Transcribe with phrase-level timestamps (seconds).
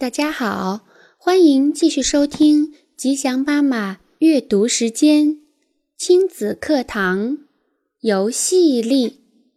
[0.00, 0.86] 大家好，
[1.16, 5.40] 欢迎继续收听吉祥妈妈阅读时间，
[5.96, 7.38] 亲子课堂
[8.02, 9.16] 游戏力，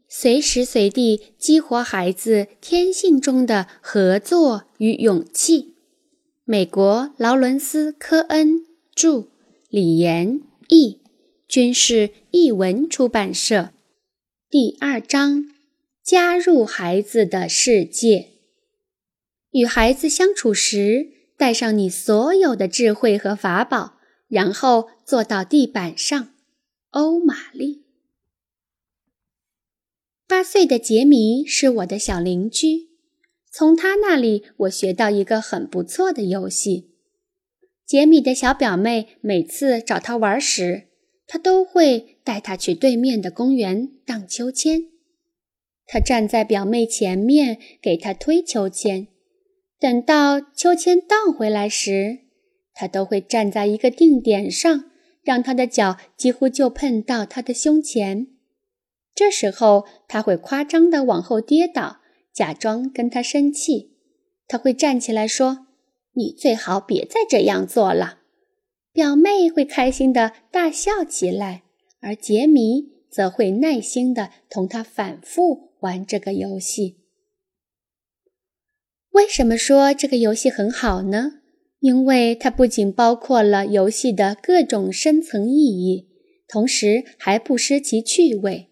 [0.09, 5.75] 随时随地激活孩子天性中的合作与勇气。
[6.43, 8.65] 美国劳伦斯·科恩
[8.95, 9.27] 著，
[9.69, 11.01] 李岩译，
[11.47, 13.69] 军事译文出版社。
[14.49, 15.45] 第二章：
[16.03, 18.29] 加入孩子的世界。
[19.51, 26.33] 与孩子相处时，带上你所有的智慧和法宝，然后坐到地板上。
[26.91, 27.85] 欧玛丽，
[30.27, 32.89] 八岁的杰米是我的小邻居，
[33.49, 36.91] 从他那里我学到一个很不错的游戏。
[37.85, 40.89] 杰米的小表妹每次找他玩时，
[41.27, 44.87] 他都会带他去对面的公园荡秋千。
[45.85, 49.07] 他站在表妹前面，给她推秋千。
[49.81, 52.19] 等到秋千荡回来时，
[52.75, 54.85] 他都会站在一个定点上，
[55.23, 58.27] 让他的脚几乎就碰到他的胸前。
[59.15, 61.97] 这时候，他会夸张地往后跌倒，
[62.31, 63.97] 假装跟他生气。
[64.47, 65.65] 他会站起来说
[66.13, 68.19] ：“你最好别再这样做了。”
[68.93, 71.63] 表妹会开心地大笑起来，
[72.01, 76.97] 而杰米则会耐心地同他反复玩这个游戏。
[79.11, 81.39] 为什么说这个游戏很好呢？
[81.79, 86.07] 因为它不仅包括了游戏的各种深层意义，
[86.47, 88.69] 同时还不失其趣味。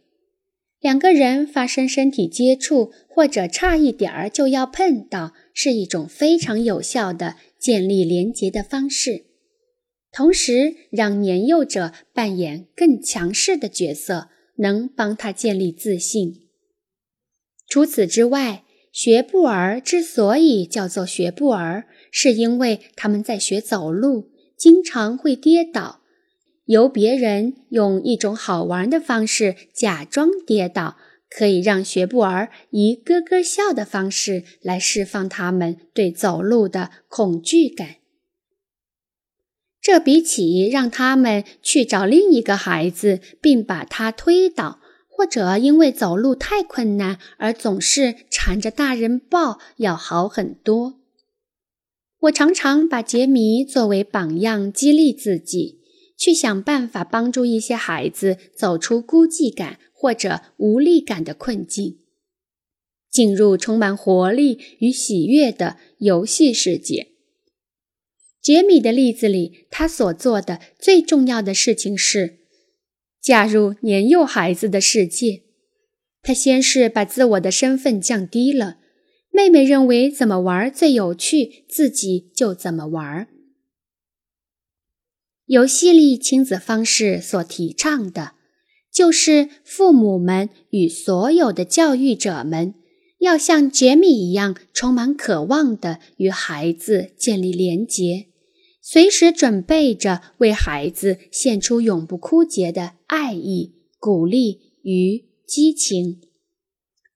[0.80, 9.26] 两个人发生身体接触，或者差一点儿就要碰到，是一种非常有效的建立连结的方式，
[10.12, 16.48] 同时让年幼者扮演更强势的角色，能帮他建立自信。
[17.68, 26.02] 除此之外，学步儿之所以叫做学步儿，是因为他们在学走路，经常会跌倒。
[26.66, 30.98] 由别人用一种好玩的方式假装跌倒，
[31.30, 37.96] 可以让学步儿以咯咯笑的方式来释放他们对走路的恐惧感。
[39.80, 44.80] 这比起让他们去找另一个孩子并把他推倒。
[45.12, 51.02] 或者因为走路太困难而总是缠着大人抱，要好很多。
[52.20, 55.82] 我常常把杰米作为榜样，激励自己，
[56.18, 62.00] 去想办法帮助一些孩子走出孤寂感或者无力感的困境，
[63.12, 67.10] 进入充满活力与喜悦的游戏世界。
[68.42, 72.40] 杰米的例子里，他所做的最重要的事情是。
[73.22, 75.44] 加入年幼孩子的世界，
[76.22, 78.78] 他先是把自我的身份降低了。
[79.32, 83.28] 妹妹认为怎么玩最有趣，自己就怎么玩。
[85.46, 88.34] 游戏里亲子方式所提倡的，
[88.92, 92.74] 就是父母们与所有的教育者们，
[93.20, 98.28] 要像杰米一样，充满渴望的与孩子建立连结。
[98.82, 106.22] 随时准备着为孩子献出永不枯竭的爱意、鼓励与激情。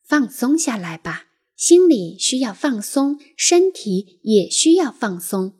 [0.04, 5.54] 放松下来吧，心里需要放松，身体也需要放松。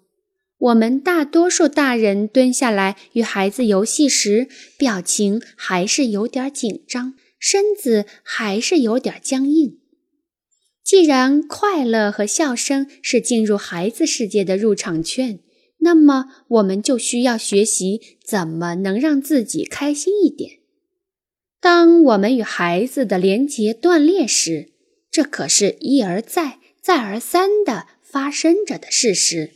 [0.58, 9.78] 我们大多数大人蹲下来与孩子游戏时，表情还是有点紧张，身子还是有点僵硬。
[10.84, 15.42] 既然快乐和笑声是进入孩子世界的入场券。
[15.86, 20.63] 那么，我们就需要学习怎么能让自己开心一点。
[21.64, 24.74] 当我们与孩子的连结断裂时，
[25.10, 29.52] 这可是一而再、再而三的发生着的事实。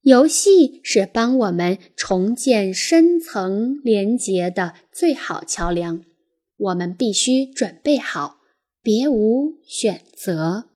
[0.00, 6.02] 游戏是帮我们重建深层连结的最好桥梁。
[6.56, 8.38] 我们必须准备好，
[8.82, 10.70] 别无选择。